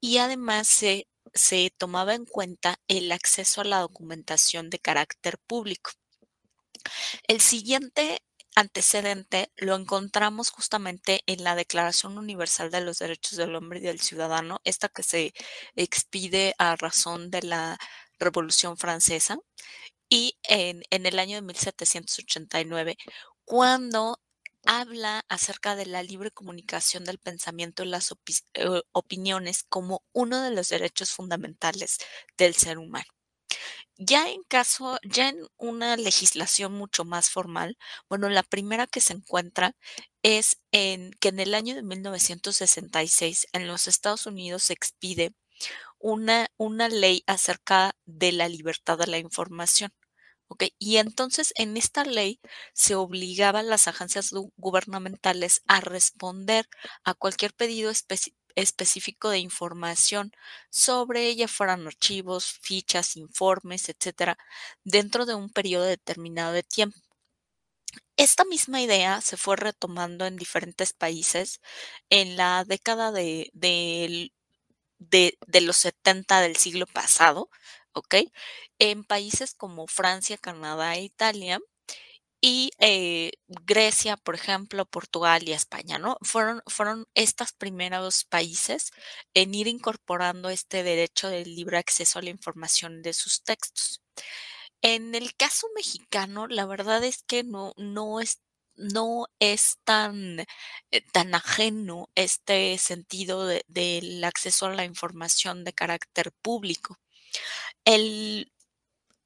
[0.00, 5.92] y además se, se tomaba en cuenta el acceso a la documentación de carácter público.
[7.28, 8.22] El siguiente
[8.54, 14.00] antecedente lo encontramos justamente en la Declaración Universal de los Derechos del Hombre y del
[14.00, 15.34] Ciudadano, esta que se
[15.76, 17.78] expide a razón de la
[18.18, 19.38] Revolución Francesa,
[20.08, 22.98] y en, el año de 1789,
[23.44, 24.20] cuando
[24.66, 28.12] habla acerca de la libre comunicación del pensamiento y las
[28.54, 31.98] eh, opiniones como uno de los derechos fundamentales
[32.36, 33.06] del ser humano.
[34.04, 37.76] Ya en caso, ya en una legislación mucho más formal,
[38.08, 39.76] bueno, la primera que se encuentra
[40.22, 45.34] es en que en el año de 1966 en los Estados Unidos se expide
[46.00, 49.92] una, una ley acerca de la libertad de la información.
[50.78, 52.40] Y entonces en esta ley
[52.74, 56.66] se obligaba a las agencias gubernamentales a responder
[57.04, 60.32] a cualquier pedido específico específico de información
[60.70, 64.38] sobre ella, fueran archivos, fichas, informes, etcétera,
[64.84, 66.98] dentro de un periodo determinado de tiempo.
[68.16, 71.60] Esta misma idea se fue retomando en diferentes países
[72.10, 74.32] en la década de, de,
[74.98, 77.50] de, los 70 del siglo pasado,
[77.92, 78.16] ¿ok?
[78.78, 81.60] En países como Francia, Canadá e Italia,
[82.42, 86.18] y eh, Grecia, por ejemplo, Portugal y España, ¿no?
[86.22, 88.92] Fueron, fueron estos primeros países
[89.34, 94.02] en ir incorporando este derecho del libre acceso a la información de sus textos.
[94.82, 98.40] En el caso mexicano, la verdad es que no, no es
[98.76, 100.46] no es tan, eh,
[101.12, 106.98] tan ajeno este sentido de- del acceso a la información de carácter público.
[107.84, 108.51] El,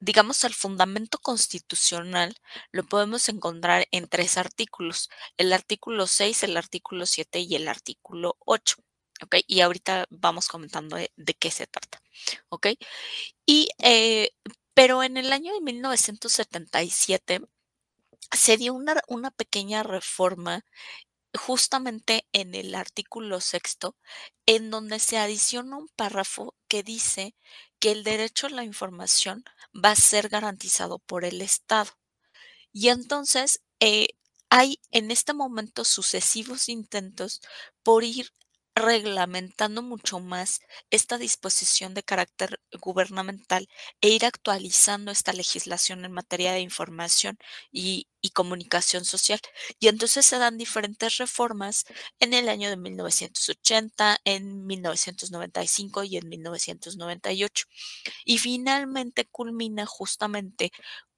[0.01, 2.37] digamos, el fundamento constitucional
[2.73, 8.37] lo podemos encontrar en tres artículos, el artículo 6, el artículo 7 y el artículo
[8.41, 8.77] 8.
[9.23, 9.37] ¿Ok?
[9.47, 12.03] Y ahorita vamos comentando de, qué se trata.
[12.49, 12.69] ¿Ok?
[13.47, 14.31] Y, eh,
[14.75, 17.41] pero en el año de 1977
[18.33, 20.65] se dio una, una pequeña reforma
[21.37, 23.97] justamente en el artículo sexto,
[24.47, 27.35] en donde se adiciona un párrafo que dice
[27.89, 29.45] el derecho a la información
[29.75, 31.93] va a ser garantizado por el Estado.
[32.73, 34.09] Y entonces eh,
[34.51, 37.41] hay en este momento sucesivos intentos
[37.83, 38.33] por ir
[38.77, 40.61] reglamentando mucho más
[40.91, 43.69] esta disposición de carácter gubernamental
[44.03, 47.39] e ir actualizando esta legislación en materia de información
[47.73, 49.39] y, comunicación social.
[49.79, 51.85] Y entonces se dan diferentes reformas
[52.19, 57.67] en el año de 1980, en 1995 y en 1998.
[58.25, 60.73] Y finalmente culmina justamente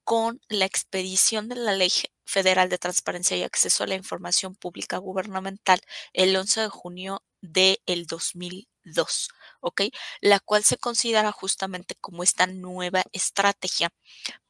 [0.05, 1.91] con la expedición de la Ley
[2.27, 5.81] Federal de Transparencia y Acceso a la Información Pública Gubernamental
[6.13, 9.29] el 11 de junio del 2002,
[9.61, 9.83] ¿ok?
[10.21, 13.91] La cual se considera justamente como esta nueva estrategia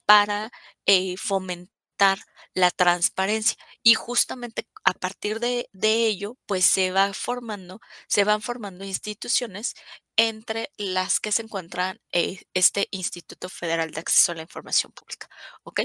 [0.06, 0.50] para
[0.86, 2.18] eh, fomentar
[2.54, 8.40] la transparencia y justamente a partir de, de, ello pues se va formando se van
[8.42, 9.74] formando instituciones
[10.16, 15.28] entre las que se encuentran eh, este Instituto Federal de Acceso a la Información Pública,
[15.62, 15.82] ¿ok?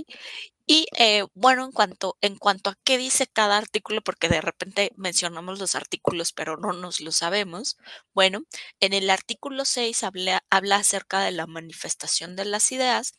[0.68, 4.92] Y eh, bueno, en cuanto, en cuanto a qué dice cada artículo, porque de repente
[4.96, 7.78] mencionamos los artículos, pero no nos lo sabemos,
[8.14, 8.44] bueno,
[8.80, 13.14] en el artículo 6 habla, habla acerca de la manifestación de las ideas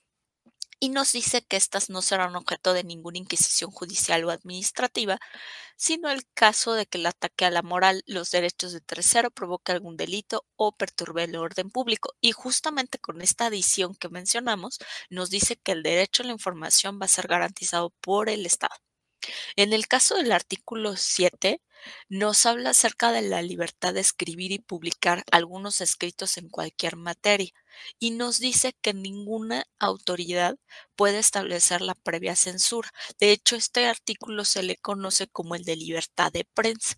[0.85, 5.19] y nos dice que éstas no serán objeto de ninguna inquisición judicial o administrativa,
[5.77, 9.73] sino el caso de que el ataque a la moral, los derechos de tercero provoque
[9.73, 12.13] algún delito o perturbe el orden público.
[12.21, 16.99] Y justamente con esta adición que mencionamos, nos dice que el derecho a la información
[17.01, 18.75] va a ser garantizado por el Estado.
[19.57, 21.61] En el caso del artículo 7,
[22.09, 27.53] nos habla acerca de la libertad de escribir y publicar algunos escritos en cualquier materia
[27.99, 30.57] y nos dice que ninguna autoridad
[30.97, 32.91] puede establecer la previa censura.
[33.19, 36.97] De hecho, este artículo se le conoce como el de libertad de prensa.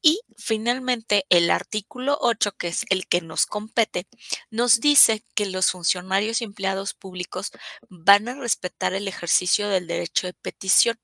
[0.00, 4.06] Y finalmente, el artículo 8, que es el que nos compete,
[4.50, 7.50] nos dice que los funcionarios y empleados públicos
[7.88, 10.98] van a respetar el ejercicio del derecho de petición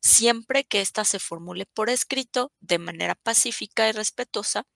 [0.00, 4.66] siempre que ésta se formule por escrito de manera pacífica y respetuosa,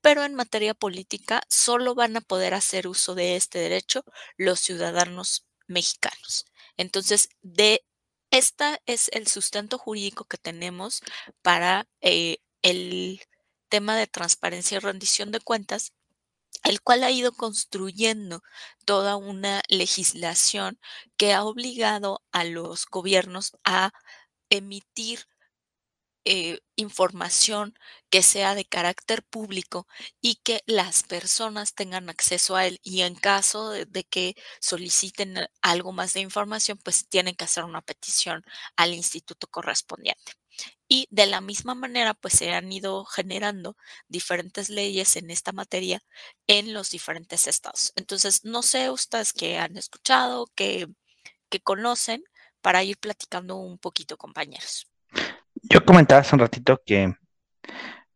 [0.00, 4.04] pero en materia política solo van a poder hacer uso de este derecho
[4.36, 6.46] los ciudadanos mexicanos.
[6.76, 7.84] Entonces, de
[8.30, 11.02] esta es el sustento jurídico que tenemos
[11.42, 13.20] para eh, el
[13.68, 15.92] tema de transparencia y rendición de cuentas
[16.64, 18.42] el cual ha ido construyendo
[18.84, 20.78] toda una legislación
[21.16, 23.92] que ha obligado a los gobiernos a
[24.50, 25.26] emitir
[26.28, 27.78] eh, información
[28.10, 29.86] que sea de carácter público
[30.20, 35.36] y que las personas tengan acceso a él y en caso de, de, que soliciten
[35.62, 38.42] algo más de información, pues tienen que hacer una petición
[38.76, 40.32] al instituto correspondiente.
[40.88, 43.76] Y de la misma manera, pues se han ido generando
[44.08, 46.02] diferentes leyes en esta materia
[46.48, 47.92] en los diferentes estados.
[47.94, 50.88] Entonces, no sé ustedes que han escuchado, que
[51.62, 52.24] conocen,
[52.66, 54.90] para ir platicando un poquito, compañeros.
[55.70, 57.14] Yo comentaba hace un ratito que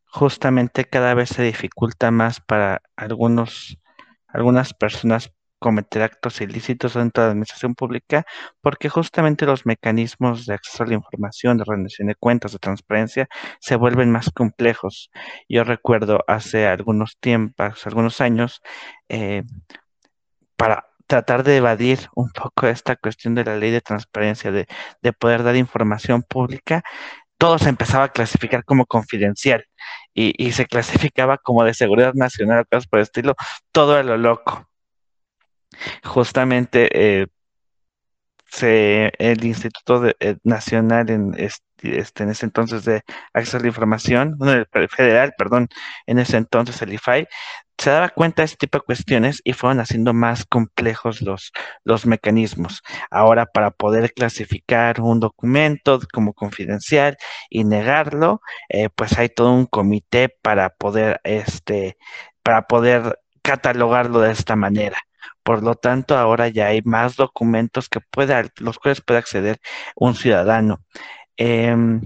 [0.07, 3.79] justamente cada vez se dificulta más para algunos,
[4.27, 8.27] algunas personas cometer actos ilícitos dentro de la administración pública
[8.61, 13.29] porque justamente los mecanismos de acceso a la información, de rendición de cuentas, de transparencia,
[13.61, 15.13] se vuelven más complejos.
[15.49, 18.63] Yo recuerdo hace algunos tiempos, algunos años,
[19.09, 19.45] eh,
[20.57, 24.67] para tratar de evadir un poco esta cuestión de la ley de transparencia, de,
[25.03, 26.83] de poder dar información pública,
[27.39, 29.65] todo se empezaba a clasificar como confidencial
[30.15, 33.35] y, y, se clasificaba como de seguridad nacional, cosas por el estilo,
[33.73, 34.69] todo a lo loco.
[36.05, 37.27] Justamente eh,
[39.19, 44.37] el Instituto eh, Nacional en, este, en ese entonces de Acceso a la Información,
[44.75, 45.69] el federal, perdón,
[46.07, 47.27] en ese entonces el IFAI,
[47.81, 52.05] se daba cuenta de este tipo de cuestiones y fueron haciendo más complejos los, los
[52.07, 52.83] mecanismos.
[53.11, 57.17] Ahora, para poder clasificar un documento como confidencial
[57.49, 61.97] y negarlo, eh, pues hay todo un comité para poder, este,
[62.43, 64.99] para poder catalogarlo de esta manera.
[65.43, 69.59] Por lo tanto, ahora ya hay más documentos que pueda, los cuales puede acceder
[69.97, 70.85] un ciudadano.
[71.37, 72.03] Em,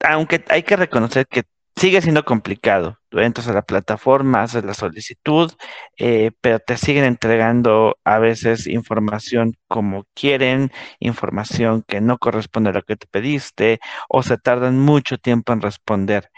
[0.00, 1.44] aunque hay que reconocer que
[1.80, 2.98] sigue siendo complicado.
[3.08, 5.50] Tú entras a la plataforma, haces la solicitud,
[5.98, 12.72] eh, pero te siguen entregando a veces información como quieren, información que no corresponde a
[12.74, 16.30] lo que te pediste, o se tardan mucho tiempo en responder.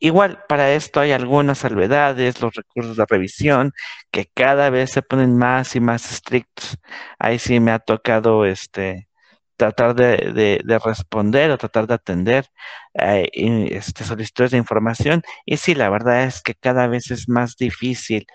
[0.00, 3.72] Igual, para esto hay algunas salvedades, los recursos de revisión,
[4.10, 6.78] que cada vez se ponen más y más estrictos.
[7.18, 9.09] Ahí sí me ha tocado este
[9.60, 12.46] tratar de, responder o tratar de atender
[12.94, 13.28] eh,
[13.70, 15.22] este, solicitudes de información.
[15.44, 18.26] Y sí, la verdad es que cada vez es más difícil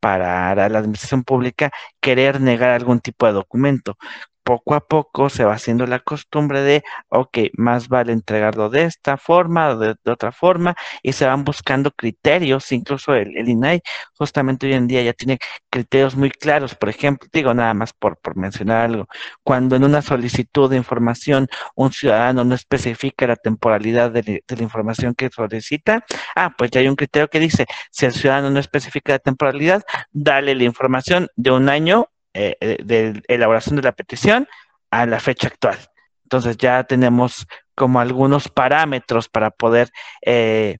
[0.00, 1.70] para la administración pública
[2.00, 3.96] querer negar algún tipo de documento
[4.42, 9.16] poco a poco se va haciendo la costumbre de, ok, más vale entregarlo de esta
[9.16, 13.82] forma o de, otra forma, y se van buscando criterios, incluso el, el, INAI
[14.14, 15.38] justamente hoy en día ya tiene
[15.70, 19.06] criterios muy claros, por ejemplo, digo nada más por, por mencionar algo,
[19.42, 24.62] cuando en una solicitud de información un ciudadano no especifica la temporalidad de, de la
[24.62, 26.04] información que solicita,
[26.36, 29.82] ah, pues ya hay un criterio que dice, si el ciudadano no especifica la temporalidad,
[30.12, 34.48] dale la información de un año eh, eh, de elaboración de la petición
[34.90, 35.78] a la fecha actual.
[36.24, 39.90] Entonces ya tenemos como algunos parámetros para poder
[40.24, 40.78] eh,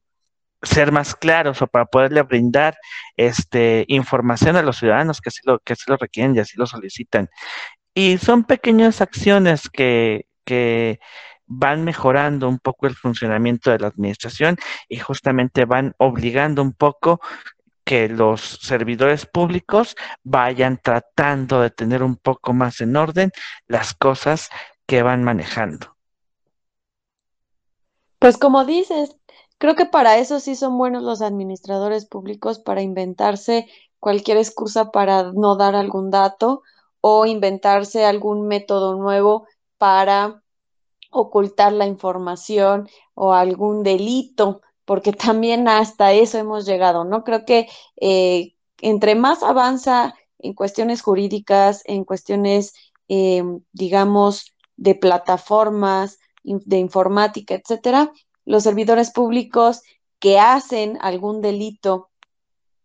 [0.62, 2.76] ser más claros o para poderle brindar
[3.16, 7.28] este, información a los ciudadanos que así, lo, que lo requieren y así lo solicitan.
[7.94, 11.00] Y son pequeñas acciones que, que
[11.46, 14.56] van mejorando un poco el funcionamiento de la administración
[14.88, 17.20] y justamente van obligando un poco
[17.84, 23.32] que los servidores públicos vayan tratando de tener un poco más en orden
[23.66, 24.50] las cosas
[24.86, 25.96] que van manejando.
[28.18, 29.16] Pues como dices,
[29.58, 33.66] creo que para eso sí son buenos los administradores públicos, para inventarse
[33.98, 36.62] cualquier excusa para no dar algún dato
[37.00, 40.42] o inventarse algún método nuevo para
[41.10, 47.24] ocultar la información o algún delito porque también hasta eso hemos llegado, ¿no?
[47.24, 47.68] Creo que
[48.00, 52.74] eh, entre más avanza en cuestiones jurídicas, en cuestiones,
[53.08, 58.12] eh, digamos, de plataformas, de informática, etcétera,
[58.44, 59.82] los servidores públicos
[60.18, 62.10] que hacen algún delito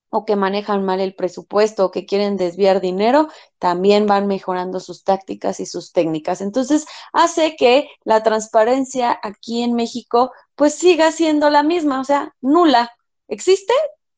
[0.10, 3.28] o que manejan mal el presupuesto o que quieren desviar dinero,
[3.60, 6.42] también van mejorando sus tácticas y sus técnicas.
[6.42, 12.36] Entonces, hace que la transparencia aquí en México pues siga siendo la misma, o sea,
[12.42, 12.92] nula.
[13.28, 13.74] Existe,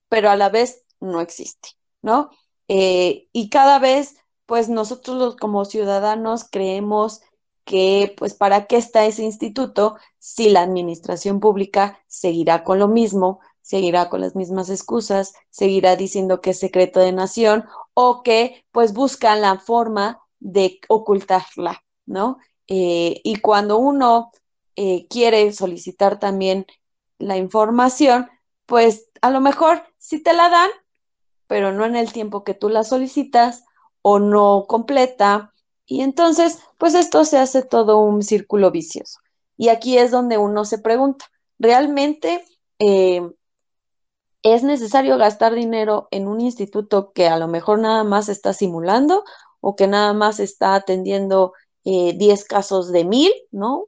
[0.08, 1.70] pero a la vez no existe,
[2.02, 2.30] ¿no?
[2.68, 4.16] Eh, y cada vez,
[4.46, 7.22] pues nosotros como ciudadanos creemos
[7.66, 13.42] que, pues, ¿para qué está ese instituto si la administración pública seguirá con lo mismo,
[13.62, 18.94] seguirá con las mismas excusas, seguirá diciendo que es secreto de nación o que pues
[18.94, 22.38] buscan la forma de ocultarla, ¿no?
[22.68, 24.32] Eh, y cuando uno
[24.76, 26.66] eh, quiere solicitar también
[27.18, 28.30] la información,
[28.66, 30.70] pues a lo mejor sí te la dan,
[31.48, 33.66] pero no en el tiempo que tú la solicitas
[34.02, 35.54] o no completa.
[35.86, 39.20] Y entonces, pues esto se hace todo un círculo vicioso.
[39.58, 41.26] Y aquí es donde uno se pregunta,
[41.58, 42.46] ¿realmente
[42.80, 43.22] eh,
[44.44, 49.26] ¿Es necesario gastar dinero en un instituto que a lo mejor nada más está simulando
[49.60, 53.88] o que nada más está atendiendo 10 eh, casos de mil, ¿no?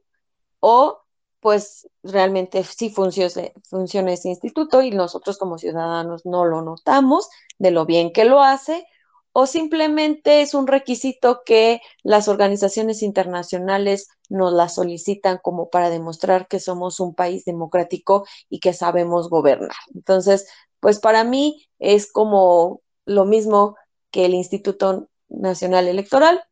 [0.60, 1.02] O
[1.40, 7.28] pues realmente sí funciona ese instituto y nosotros como ciudadanos no lo notamos
[7.58, 8.86] de lo bien que lo hace
[9.32, 16.48] o simplemente es un requisito que las organizaciones internacionales nos la solicitan como para demostrar
[16.48, 19.70] que somos un país democrático y que sabemos gobernar.
[19.94, 20.46] Entonces,
[20.80, 23.76] pues para mí es como lo mismo
[24.10, 26.44] que el Instituto Nacional Electoral.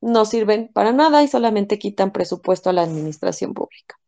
[0.00, 3.98] No sirven para nada y solamente quitan presupuesto a la administración pública.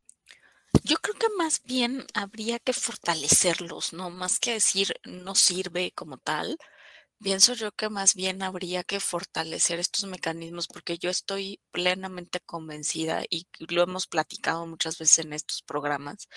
[0.84, 4.08] Yo creo que más bien habría que fortalecerlos, ¿no?
[4.10, 6.58] Más que decir no sirve como tal,
[7.22, 13.22] Pienso yo que más bien habría que fortalecer estos mecanismos porque yo estoy plenamente convencida
[13.28, 16.28] y lo hemos platicado muchas veces en estos programas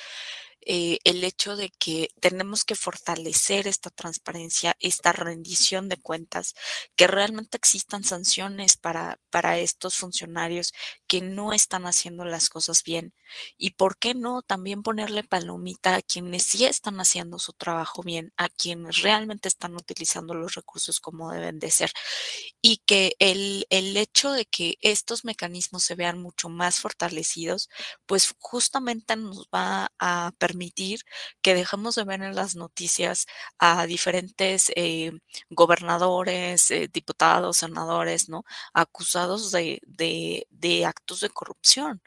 [0.66, 6.56] eh, el hecho de que tenemos que fortalecer esta transparencia, esta rendición de cuentas,
[6.96, 10.74] que realmente existan sanciones para, para estos funcionarios
[11.08, 13.14] que no están haciendo las cosas bien.
[13.58, 18.34] Y por qué no también ponerle palomita a quienes sí están haciendo su trabajo bien,
[18.38, 21.92] a quienes realmente están utilizando los recursos como deben de ser.
[22.62, 27.70] Y que el, el hecho de que estos mecanismos se vean mucho más fortalecidos,
[28.06, 31.02] pues justamente nos va a permitir permitir
[31.42, 33.26] que dejemos de ver en las noticias
[33.60, 35.12] a diferentes eh,
[35.50, 38.44] gobernadores, eh, diputados, senadores, ¿no?
[38.74, 39.82] Acusados de,
[40.50, 42.02] de, actos de corrupción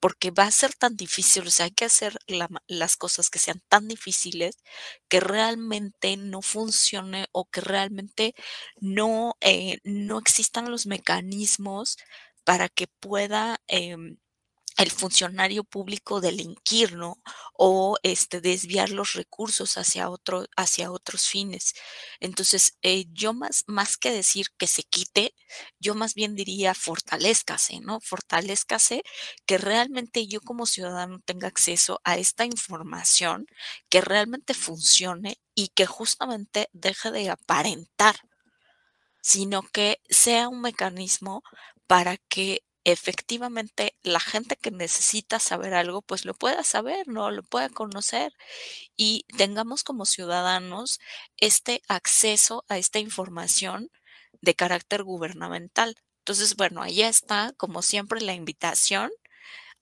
[0.00, 2.18] porque va a ser tan difícil, o sea, hay que hacer
[2.66, 4.56] las cosas que sean tan difíciles
[5.08, 8.34] que realmente no funcione o que realmente
[8.80, 11.98] no, eh, no existan los mecanismos
[12.44, 14.16] para que pueda em,
[14.76, 17.22] el funcionario público delinquir, ¿no?
[17.54, 21.74] O este, desviar los recursos hacia, otro, hacia otros fines.
[22.20, 25.34] Entonces, eh, yo más, más que decir que se quite,
[25.78, 28.00] yo más bien diría fortalezcase, ¿no?
[28.00, 29.02] Fortalezcase
[29.46, 33.46] que realmente yo como ciudadano tenga acceso a esta información,
[33.88, 38.16] que realmente funcione y que justamente deje de aparentar,
[39.20, 41.42] sino que sea un mecanismo
[41.86, 47.30] para que efectivamente la gente que necesita saber algo, pues lo pueda saber, ¿no?
[47.30, 48.32] Lo pueda conocer
[48.96, 51.00] y tengamos como ciudadanos
[51.38, 53.90] este acceso a esta información
[54.40, 55.96] de carácter gubernamental.
[56.20, 59.10] Entonces, bueno, ahí está, como siempre, la invitación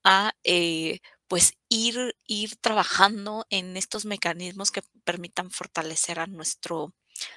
[0.04, 6.94] a eh, pues ir, ir trabajando en estos mecanismos que permitan fortalecer a nuestro,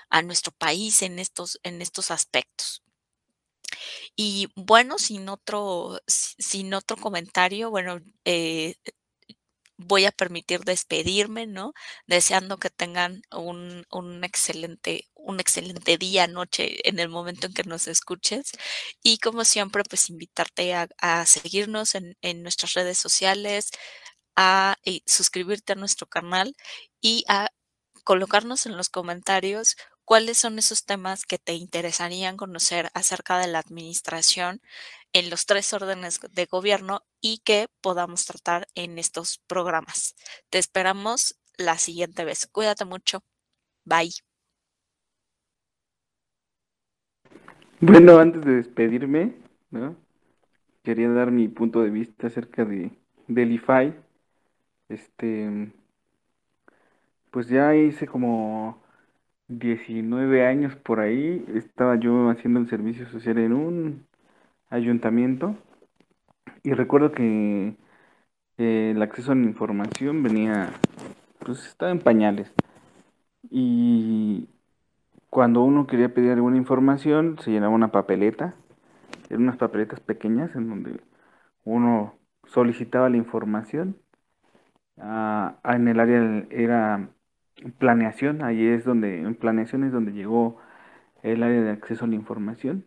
[0.09, 2.82] a nuestro país en estos, en estos aspectos.
[4.15, 8.75] Y bueno, sin otro, sin otro comentario, bueno, eh,
[9.77, 11.73] voy a permitir despedirme, ¿no?
[12.07, 17.63] Deseando que tengan un, un, excelente, un excelente día, noche en el momento en que
[17.63, 18.51] nos escuches.
[19.03, 23.71] Y como siempre, pues invitarte a, a seguirnos en, en, nuestras redes sociales,
[24.36, 26.55] a eh, suscribirte a nuestro canal
[27.01, 27.49] y a
[28.03, 29.75] colocarnos en los comentarios
[30.05, 34.61] ¿Cuáles son esos temas que te interesarían conocer acerca de la administración
[35.13, 40.15] en los tres órdenes de gobierno y que podamos tratar en estos programas?
[40.49, 42.47] Te esperamos la siguiente vez.
[42.51, 43.23] Cuídate mucho.
[43.85, 44.11] Bye.
[47.79, 49.35] Bueno, antes de despedirme,
[50.83, 52.91] quería dar mi punto de vista acerca de
[53.27, 53.93] del IFAI.
[54.89, 55.71] Este,
[57.31, 58.82] pues ya hice como
[59.47, 64.07] 19 años por ahí, estaba yo haciendo el servicio social en un
[64.69, 65.55] ayuntamiento
[66.63, 67.75] y recuerdo que
[68.57, 70.71] eh, el acceso a la información venía,
[71.39, 72.53] pues estaba en pañales.
[73.49, 74.49] Y
[75.29, 78.55] cuando uno quería pedir alguna información, se llenaba una papeleta,
[79.29, 81.01] eran unas papeletas pequeñas en donde
[81.65, 82.15] uno
[82.45, 83.97] solicitaba la información.
[84.97, 87.09] Ah, en el área era
[87.77, 90.57] planeación, ahí es donde, en planeación es donde llegó
[91.23, 92.85] el área de acceso a la información.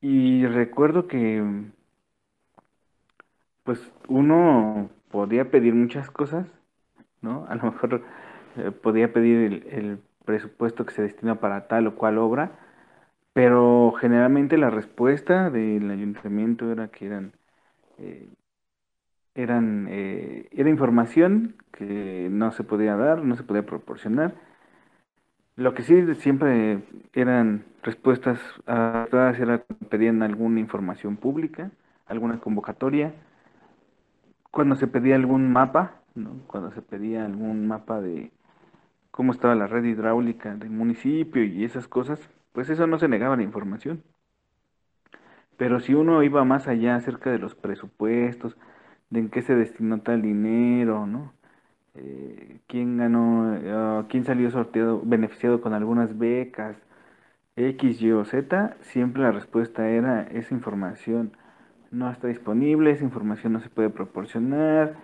[0.00, 1.42] Y recuerdo que,
[3.64, 6.46] pues, uno podía pedir muchas cosas,
[7.22, 7.46] ¿no?
[7.48, 8.02] A lo mejor
[8.56, 12.52] eh, podía pedir el, presupuesto que se destina para tal o cual obra,
[13.32, 17.32] pero generalmente la respuesta del ayuntamiento era que eran
[17.98, 18.28] eh,
[19.34, 24.34] eran eh, era información que no se podía dar, no se podía proporcionar.
[25.56, 31.70] Lo que sí siempre eran respuestas adaptadas era pedían alguna información pública,
[32.06, 33.12] alguna convocatoria,
[34.50, 36.00] cuando se pedía algún mapa,
[36.46, 38.30] cuando se pedía algún mapa de
[39.10, 42.20] cómo estaba la red hidráulica del municipio y esas cosas,
[42.52, 44.02] pues eso no se negaba la información.
[45.56, 48.56] Pero si uno iba más allá acerca de los presupuestos,
[49.10, 51.32] de en qué se destinó tal dinero, ¿no?
[51.94, 56.76] Eh, quién ganó, uh, quién salió sorteado, beneficiado con algunas becas,
[57.56, 61.32] X, Y o Z, siempre la respuesta era esa información
[61.90, 64.96] no está disponible, esa información no se puede proporcionar,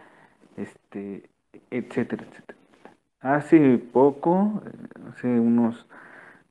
[0.57, 1.29] este,
[1.71, 2.59] etcétera, etcétera.
[3.21, 4.71] Hace poco, eh,
[5.11, 5.87] hace unos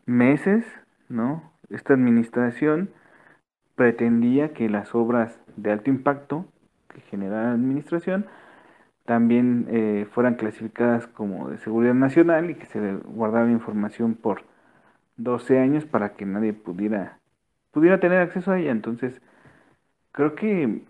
[0.05, 0.65] meses,
[1.09, 1.51] ¿no?
[1.69, 2.89] Esta administración
[3.75, 6.45] pretendía que las obras de alto impacto
[6.95, 8.25] que genera la administración
[9.05, 14.43] también eh, fueran clasificadas como de seguridad nacional y que se guardara información por
[15.17, 17.19] 12 años para que nadie pudiera
[17.71, 18.71] pudiera tener acceso a ella.
[18.71, 19.21] Entonces,
[20.13, 20.81] creo que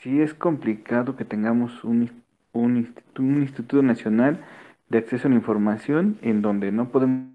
[0.00, 2.10] sí es complicado que tengamos un,
[2.52, 4.40] un, instituto, un instituto nacional
[4.88, 7.34] de acceso a la información en donde no podemos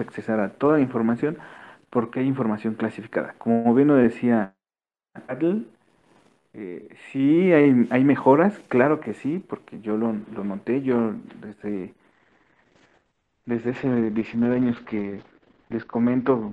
[0.00, 1.36] accesar a toda la información
[1.90, 3.34] porque hay información clasificada.
[3.38, 4.54] Como bien lo decía
[5.28, 5.68] Adel,
[6.54, 11.94] eh, sí, hay, hay mejoras, claro que sí, porque yo lo, lo noté, yo desde,
[13.46, 15.20] desde ese 19 años que
[15.68, 16.52] les comento,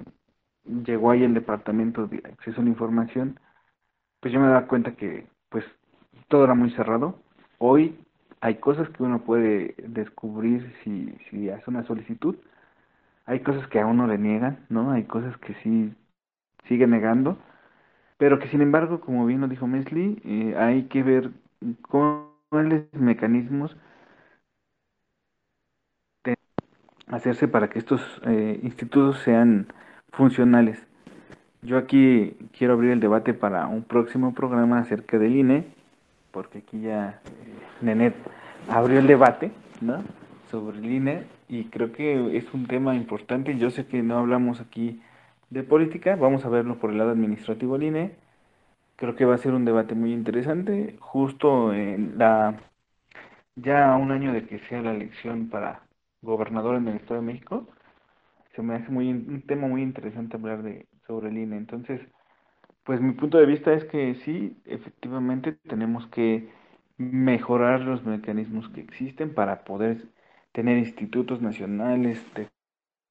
[0.66, 3.40] llegó ahí el departamento de acceso a la información,
[4.20, 5.66] pues yo me daba cuenta que pues
[6.28, 7.20] todo era muy cerrado.
[7.58, 7.96] Hoy
[8.42, 12.36] hay cosas que uno puede descubrir si, si hace una solicitud,
[13.26, 14.92] hay cosas que a uno le niegan, ¿no?
[14.92, 15.94] Hay cosas que sí
[16.68, 17.38] sigue negando,
[18.20, 21.32] pero que sin embargo, como bien lo dijo Mesli, eh, hay que ver
[21.88, 23.78] cuáles mecanismos
[27.08, 29.68] hacerse para que estos eh, institutos sean
[30.12, 30.86] funcionales.
[31.62, 35.64] Yo aquí quiero abrir el debate para un próximo programa acerca del INE,
[36.32, 38.16] porque aquí ya eh, Nenet
[38.68, 40.04] abrió el debate ¿no?
[40.52, 43.58] sobre el INE y creo que es un tema importante.
[43.58, 45.00] Yo sé que no hablamos aquí
[45.50, 48.16] de política, vamos a verlo por el lado administrativo del INE.
[48.98, 52.60] Creo que va a ser un debate muy interesante, justo en la
[53.56, 55.84] ya un año de que sea la elección para
[56.22, 57.68] gobernador en el Estado de México,
[58.56, 61.58] se me hace muy un tema muy interesante hablar de sobre el INE.
[61.58, 62.02] Entonces,
[62.84, 66.50] pues mi punto de vista es que sí, efectivamente tenemos que
[66.98, 70.08] mejorar los mecanismos que existen para poder
[70.52, 72.50] tener institutos nacionales de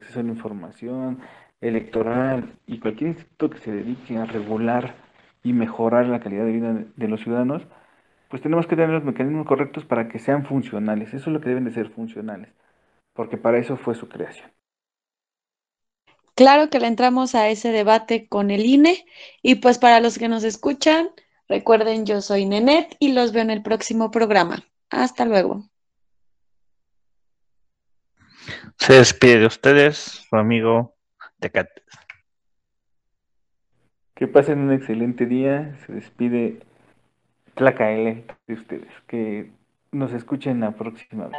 [0.00, 1.20] acceso a la información
[1.60, 4.94] electoral y cualquier instituto que se dedique a regular
[5.42, 7.62] y mejorar la calidad de vida de los ciudadanos,
[8.28, 11.08] pues tenemos que tener los mecanismos correctos para que sean funcionales.
[11.14, 12.48] Eso es lo que deben de ser funcionales
[13.18, 14.48] porque para eso fue su creación.
[16.36, 19.04] Claro que le entramos a ese debate con el INE
[19.42, 21.08] y pues para los que nos escuchan,
[21.48, 24.62] recuerden yo soy Nenet y los veo en el próximo programa.
[24.88, 25.64] Hasta luego.
[28.78, 30.94] Se despide de ustedes su amigo
[34.14, 35.76] Que pasen un excelente día.
[35.86, 36.60] Se despide
[37.54, 38.92] Tlacaele de ustedes.
[39.06, 39.50] Que
[39.92, 41.38] nos escuchen la próxima vez.